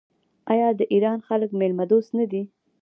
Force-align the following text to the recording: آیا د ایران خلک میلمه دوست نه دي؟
آیا 0.51 0.69
د 0.79 0.81
ایران 0.93 1.19
خلک 1.27 1.49
میلمه 1.59 1.85
دوست 1.91 2.09
نه 2.19 2.25
دي؟ 2.31 2.41